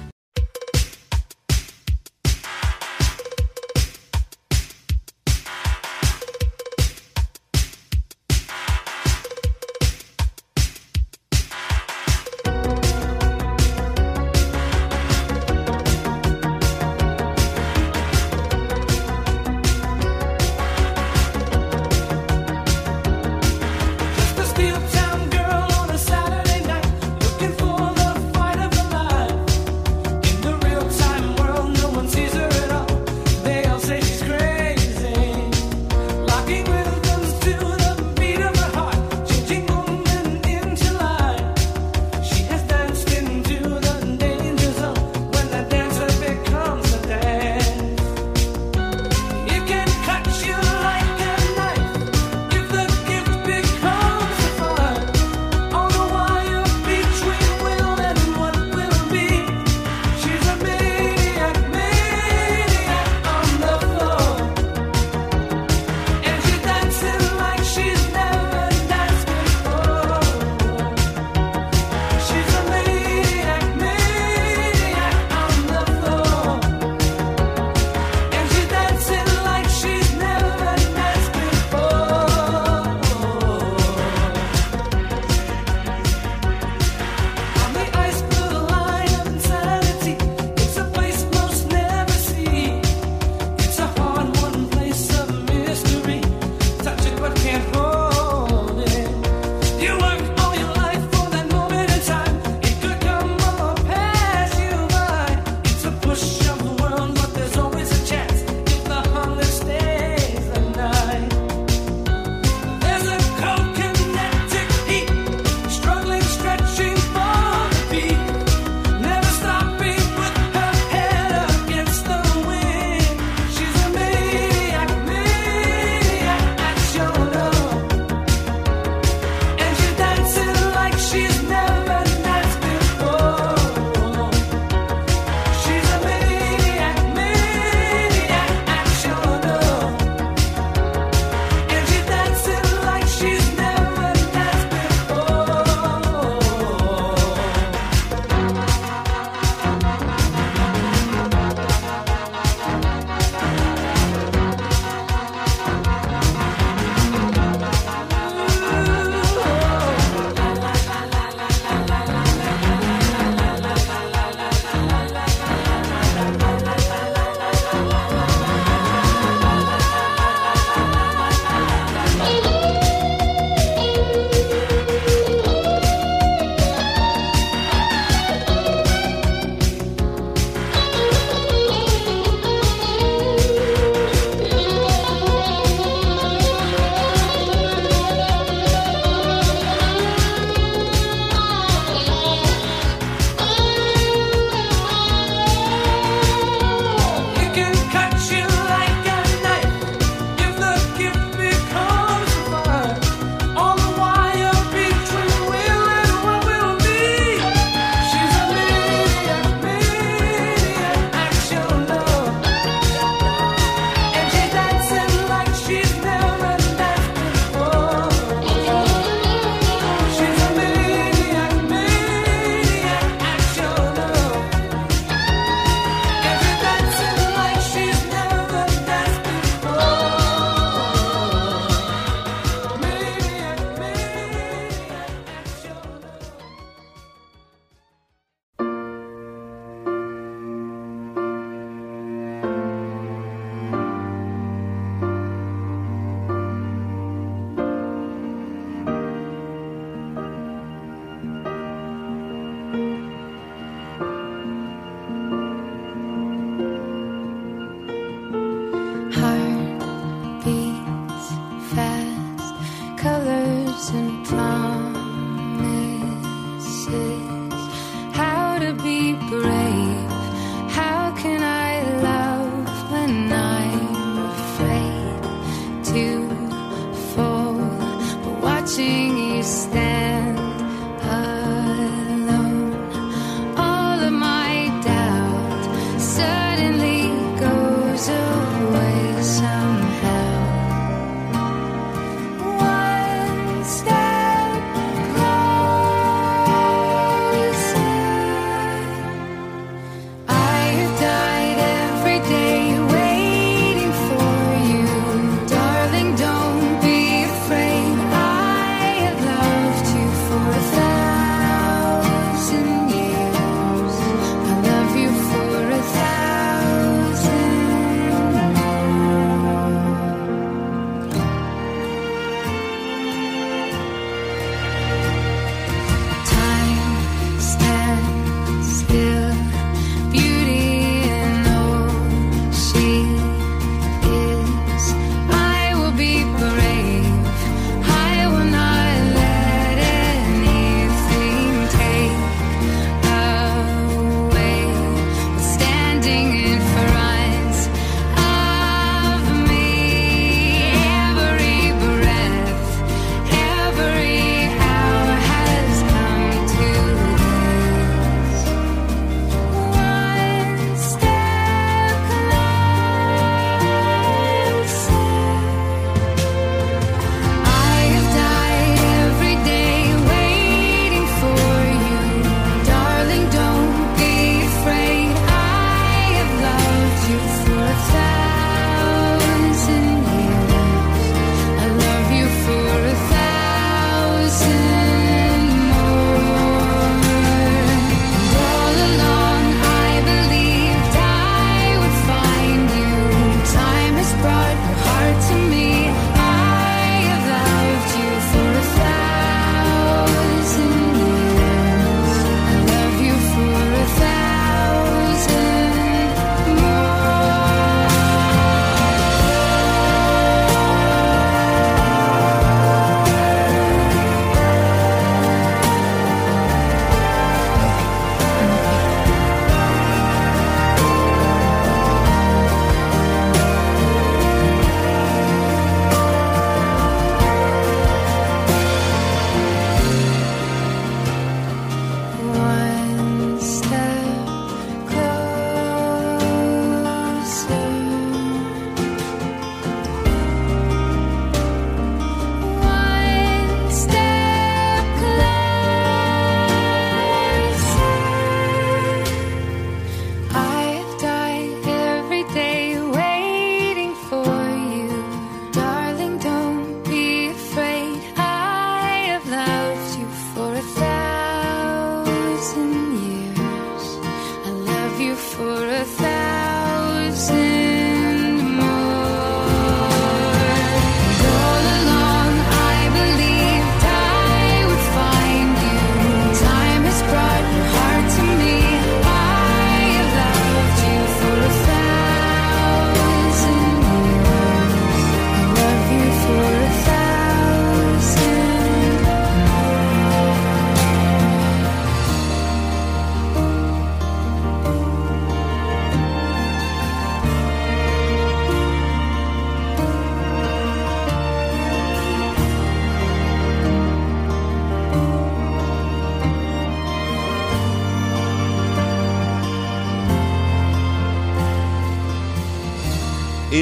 for 465.16 465.66
a 465.70 465.86
thousand 465.86 467.65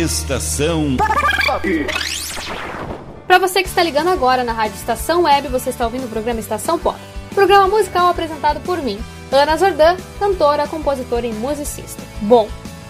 Estação 0.03 0.97
Para 3.25 3.39
você 3.39 3.63
que 3.63 3.69
está 3.69 3.81
ligando 3.81 4.09
agora 4.09 4.43
na 4.43 4.51
Rádio 4.51 4.75
Estação 4.75 5.23
Web, 5.23 5.47
você 5.47 5.69
está 5.69 5.85
ouvindo 5.85 6.07
o 6.07 6.09
programa 6.09 6.41
Estação 6.41 6.77
Pop. 6.77 6.99
Programa 7.33 7.69
musical 7.69 8.09
apresentado 8.09 8.59
por 8.65 8.81
mim, 8.81 8.99
Ana 9.31 9.55
Zordan, 9.55 9.95
cantora, 10.19 10.67
compositora 10.67 11.25
e 11.25 11.31
musicista. 11.31 12.03
Bom, 12.21 12.49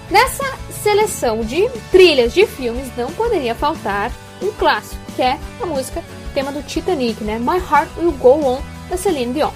nessa 0.09 0.43
seleção 0.71 1.41
de 1.41 1.69
trilhas 1.91 2.33
de 2.33 2.47
filmes 2.47 2.87
não 2.97 3.11
poderia 3.11 3.53
faltar 3.53 4.11
um 4.41 4.51
clássico, 4.51 4.99
que 5.15 5.21
é 5.21 5.37
a 5.61 5.67
música 5.67 6.03
tema 6.33 6.51
do 6.51 6.63
Titanic, 6.63 7.23
né? 7.23 7.37
My 7.37 7.59
Heart 7.59 7.89
Will 7.99 8.11
Go 8.13 8.43
On, 8.43 8.61
da 8.89 8.97
Celine 8.97 9.33
Dion. 9.33 9.51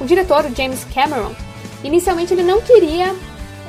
O 0.00 0.04
diretor, 0.04 0.44
James 0.56 0.86
Cameron, 0.94 1.34
inicialmente 1.82 2.32
ele 2.32 2.44
não 2.44 2.60
queria 2.60 3.12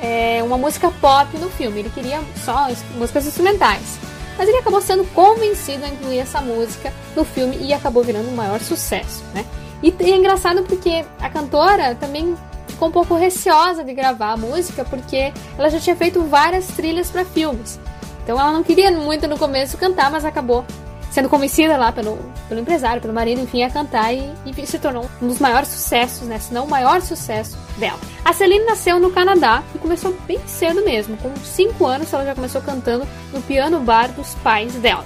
é, 0.02 0.42
uma 0.44 0.58
música 0.58 0.92
pop 1.00 1.38
no 1.38 1.50
filme, 1.50 1.80
ele 1.80 1.90
queria 1.90 2.20
só 2.44 2.68
músicas 2.96 3.26
instrumentais. 3.26 4.00
Mas 4.38 4.48
ele 4.48 4.58
acabou 4.58 4.82
sendo 4.82 5.06
convencido 5.14 5.86
a 5.86 5.90
incluir 5.90 6.20
essa 6.20 6.42
música 6.42 6.92
no 7.16 7.24
filme 7.24 7.58
e 7.62 7.74
acabou 7.74 8.04
virando 8.04 8.30
um 8.30 8.36
maior 8.36 8.60
sucesso, 8.60 9.24
né? 9.34 9.46
E 9.84 9.94
é 10.00 10.16
engraçado 10.16 10.64
porque 10.64 11.06
a 11.20 11.30
cantora 11.30 11.96
também 11.96 12.36
ficou 12.68 12.88
um 12.88 12.92
pouco 12.92 13.16
receosa 13.16 13.84
de 13.84 13.94
gravar 13.94 14.34
a 14.34 14.38
música 14.38 14.84
porque 14.86 15.34
ela 15.58 15.70
já 15.70 15.80
tinha 15.80 15.96
feito 15.96 16.22
várias 16.24 16.68
trilhas 16.68 17.10
para 17.10 17.26
filmes. 17.26 17.80
Então 18.24 18.40
ela 18.40 18.52
não 18.52 18.64
queria 18.64 18.92
muito 18.92 19.28
no 19.28 19.38
começo 19.38 19.78
cantar, 19.78 20.12
mas 20.12 20.24
acabou 20.24 20.66
sendo 21.12 21.30
convencida 21.30 21.78
lá 21.78 21.92
pelo, 21.92 22.18
pelo 22.48 22.62
empresário, 22.62 23.02
pelo 23.02 23.14
marido, 23.14 23.42
enfim, 23.42 23.64
a 23.64 23.70
cantar 23.70 24.14
e, 24.14 24.34
e 24.46 24.66
se 24.66 24.80
tornou 24.80 25.08
um 25.22 25.28
dos 25.28 25.40
maiores 25.40 25.68
sucessos, 25.68 26.28
né? 26.28 26.40
Se 26.40 26.54
não 26.54 26.66
o 26.66 26.70
maior 26.70 27.02
sucesso 27.02 27.58
dela. 27.78 28.00
A 28.24 28.34
Celine 28.34 28.66
nasceu 28.66 29.00
no 29.00 29.12
Canadá 29.12 29.62
e 29.76 29.78
começou 29.78 30.16
bem 30.26 30.40
cedo 30.48 30.84
mesmo. 30.84 31.18
Com 31.18 31.36
5 31.36 31.86
anos 31.86 32.12
ela 32.14 32.26
já 32.26 32.34
começou 32.34 32.62
cantando 32.62 33.06
no 33.34 33.42
piano 33.42 33.80
bar 33.82 34.08
dos 34.14 34.34
pais 34.36 34.74
dela. 34.76 35.06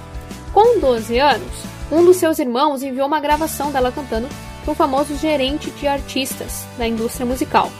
Com 0.52 0.78
12 0.78 1.18
anos, 1.18 1.52
um 1.90 2.04
dos 2.04 2.16
seus 2.16 2.38
irmãos 2.38 2.82
enviou 2.82 3.06
uma 3.06 3.20
gravação 3.20 3.72
dela 3.72 3.90
cantando 3.90 4.28
para 4.62 4.72
um 4.72 4.74
famoso 4.74 5.16
gerente 5.16 5.70
de 5.72 5.86
artistas 5.86 6.64
da 6.78 6.86
indústria 6.86 7.26
musical, 7.26 7.70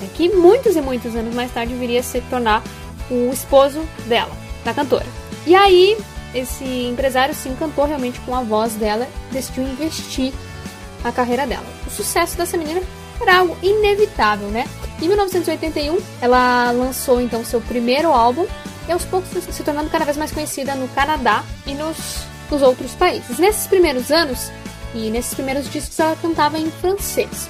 né, 0.00 0.08
que 0.14 0.28
muitos 0.30 0.74
e 0.74 0.80
muitos 0.80 1.14
anos 1.14 1.34
mais 1.34 1.52
tarde 1.52 1.74
viria 1.74 2.00
a 2.00 2.02
se 2.02 2.20
tornar 2.22 2.62
o 3.10 3.30
esposo 3.32 3.80
dela, 4.06 4.32
da 4.64 4.72
cantora. 4.72 5.06
E 5.46 5.54
aí 5.54 5.96
esse 6.34 6.64
empresário 6.64 7.34
se 7.34 7.48
encantou 7.48 7.84
realmente 7.84 8.20
com 8.20 8.34
a 8.34 8.42
voz 8.42 8.74
dela 8.74 9.08
decidiu 9.30 9.64
investir 9.64 10.32
na 11.02 11.12
carreira 11.12 11.46
dela. 11.46 11.66
O 11.86 11.90
sucesso 11.90 12.36
dessa 12.36 12.56
menina 12.56 12.82
era 13.20 13.38
algo 13.38 13.56
inevitável, 13.62 14.48
né? 14.48 14.66
Em 15.00 15.06
1981, 15.06 15.98
ela 16.20 16.70
lançou 16.72 17.20
então 17.20 17.44
seu 17.44 17.60
primeiro 17.60 18.08
álbum 18.08 18.46
e 18.88 18.92
aos 18.92 19.04
poucos 19.04 19.30
se 19.44 19.62
tornando 19.62 19.90
cada 19.90 20.04
vez 20.04 20.16
mais 20.16 20.32
conhecida 20.32 20.74
no 20.74 20.88
Canadá 20.88 21.44
e 21.66 21.74
nos, 21.74 22.26
nos 22.50 22.62
outros 22.62 22.92
países. 22.92 23.38
Nesses 23.38 23.66
primeiros 23.66 24.10
anos 24.10 24.50
e 24.94 25.10
nesses 25.10 25.34
primeiros 25.34 25.70
discos 25.70 25.98
ela 25.98 26.16
cantava 26.16 26.58
em 26.58 26.70
francês. 26.70 27.48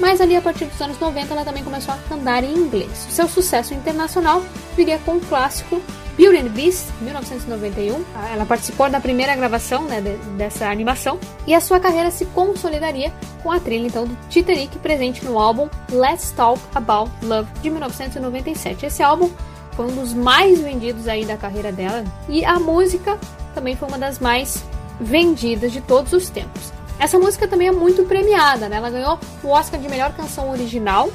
Mas 0.00 0.20
ali 0.20 0.34
a 0.34 0.42
partir 0.42 0.64
dos 0.64 0.80
anos 0.80 0.98
90 0.98 1.32
ela 1.32 1.44
também 1.44 1.62
começou 1.62 1.94
a 1.94 1.98
cantar 2.08 2.42
em 2.42 2.52
inglês. 2.52 3.06
Seu 3.10 3.28
sucesso 3.28 3.74
internacional 3.74 4.42
viria 4.76 4.98
com 4.98 5.16
o 5.16 5.20
clássico 5.20 5.80
Beauty 6.16 6.38
and 6.38 6.48
Beast, 6.50 6.86
1991. 7.00 8.04
Ela 8.32 8.46
participou 8.46 8.88
da 8.88 9.00
primeira 9.00 9.34
gravação 9.34 9.82
né, 9.84 10.00
de, 10.00 10.16
dessa 10.36 10.68
animação 10.68 11.18
e 11.46 11.54
a 11.54 11.60
sua 11.60 11.80
carreira 11.80 12.10
se 12.10 12.24
consolidaria 12.26 13.12
com 13.42 13.50
a 13.50 13.58
trilha 13.58 13.86
então 13.86 14.06
do 14.06 14.16
Titanic 14.28 14.78
presente 14.78 15.24
no 15.24 15.38
álbum 15.38 15.68
Let's 15.90 16.30
Talk 16.30 16.60
About 16.74 17.10
Love 17.22 17.48
de 17.60 17.70
1997. 17.70 18.86
Esse 18.86 19.02
álbum 19.02 19.30
foi 19.72 19.86
um 19.86 19.94
dos 19.94 20.14
mais 20.14 20.60
vendidos 20.60 21.08
aí 21.08 21.24
da 21.24 21.36
carreira 21.36 21.72
dela 21.72 22.04
e 22.28 22.44
a 22.44 22.60
música 22.60 23.18
também 23.54 23.76
foi 23.76 23.88
uma 23.88 23.98
das 23.98 24.18
mais 24.18 24.64
vendidas 25.00 25.72
de 25.72 25.80
todos 25.80 26.12
os 26.12 26.30
tempos. 26.30 26.72
Essa 26.98 27.18
música 27.18 27.48
também 27.48 27.68
é 27.68 27.72
muito 27.72 28.04
premiada, 28.04 28.68
né? 28.68 28.76
Ela 28.76 28.88
ganhou 28.88 29.18
o 29.42 29.48
Oscar 29.48 29.80
de 29.80 29.88
melhor 29.88 30.12
canção 30.12 30.50
original 30.50 31.10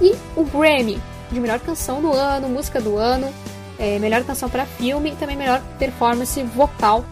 e 0.00 0.14
o 0.36 0.44
Grammy 0.44 1.00
de 1.30 1.40
melhor 1.40 1.58
canção 1.58 2.00
do 2.00 2.12
ano, 2.12 2.48
música 2.48 2.80
do 2.80 2.96
ano 2.96 3.32
é, 3.78 3.98
melhor 3.98 4.24
canção 4.24 4.48
para 4.48 4.66
filme 4.66 5.10
e 5.10 5.16
também 5.16 5.36
melhor 5.36 5.62
performance 5.78 6.42
vocal 6.42 7.04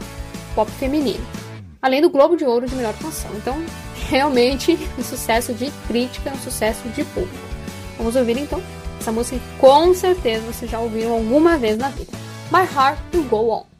pop 0.55 0.71
feminino. 0.73 1.25
Além 1.81 2.01
do 2.01 2.11
Globo 2.11 2.37
de 2.37 2.45
Ouro 2.45 2.67
de 2.67 2.75
melhor 2.75 2.95
canção. 2.95 3.31
Então, 3.35 3.57
realmente, 4.09 4.79
um 4.99 5.03
sucesso 5.03 5.53
de 5.53 5.71
crítica, 5.87 6.31
um 6.31 6.39
sucesso 6.39 6.89
de 6.89 7.05
público. 7.05 7.47
Vamos 7.97 8.17
ouvir 8.17 8.39
então 8.39 8.63
essa 9.01 9.13
música 9.13 9.39
que 9.39 9.59
com 9.61 9.95
certeza 9.95 10.45
vocês 10.47 10.71
já 10.71 10.81
ouviram 10.81 11.13
alguma 11.13 11.57
vez 11.57 11.79
na 11.79 11.89
vida. 11.89 12.13
My 12.51 12.63
Heart 12.63 12.99
Will 13.15 13.25
Go 13.25 13.51
On. 13.51 13.76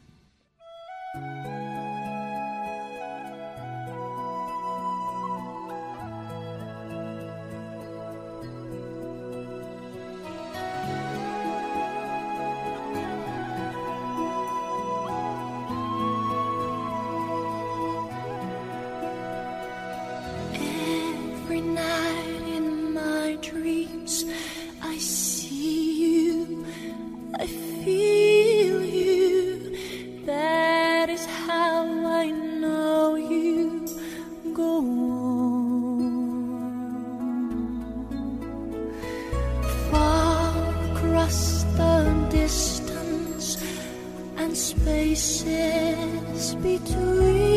Spaces 44.87 46.55
between 46.55 47.56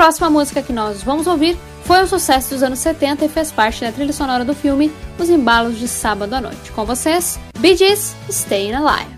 próxima 0.00 0.30
música 0.30 0.62
que 0.62 0.72
nós 0.72 1.02
vamos 1.02 1.26
ouvir 1.26 1.58
foi 1.84 2.02
um 2.02 2.06
sucesso 2.06 2.54
dos 2.54 2.62
anos 2.62 2.78
70 2.78 3.22
e 3.22 3.28
fez 3.28 3.52
parte 3.52 3.82
da 3.82 3.92
trilha 3.92 4.14
sonora 4.14 4.46
do 4.46 4.54
filme 4.54 4.90
Os 5.18 5.28
Embalos 5.28 5.78
de 5.78 5.86
Sábado 5.86 6.32
à 6.32 6.40
Noite. 6.40 6.72
Com 6.72 6.86
vocês, 6.86 7.38
Gees, 7.62 8.16
Staying 8.30 8.72
Alive. 8.72 9.09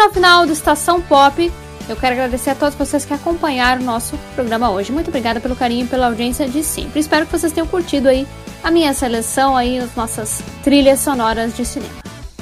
Chegando 0.00 0.08
ao 0.08 0.14
final 0.14 0.46
do 0.46 0.52
Estação 0.54 1.02
Pop, 1.02 1.52
eu 1.86 1.94
quero 1.94 2.14
agradecer 2.14 2.48
a 2.48 2.54
todos 2.54 2.74
vocês 2.74 3.04
que 3.04 3.12
acompanharam 3.12 3.82
o 3.82 3.84
nosso 3.84 4.16
programa 4.34 4.70
hoje. 4.70 4.90
Muito 4.90 5.08
obrigada 5.08 5.40
pelo 5.40 5.54
carinho 5.54 5.84
e 5.84 5.88
pela 5.88 6.06
audiência 6.06 6.48
de 6.48 6.64
sempre. 6.64 7.00
Espero 7.00 7.26
que 7.26 7.32
vocês 7.32 7.52
tenham 7.52 7.66
curtido 7.66 8.08
aí 8.08 8.26
a 8.64 8.70
minha 8.70 8.94
seleção 8.94 9.54
aí, 9.54 9.78
as 9.78 9.94
nossas 9.94 10.42
trilhas 10.64 11.00
sonoras 11.00 11.54
de 11.54 11.66
cinema. 11.66 11.92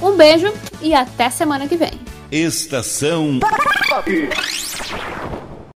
Um 0.00 0.12
beijo 0.12 0.52
e 0.80 0.94
até 0.94 1.30
semana 1.30 1.66
que 1.66 1.76
vem. 1.76 2.00
Estação 2.30 3.40
Pop. 3.40 4.28